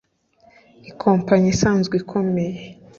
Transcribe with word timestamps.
Ikompanyi 0.91 1.47
isanzwe 1.53 1.93
ikomeye 2.01 2.59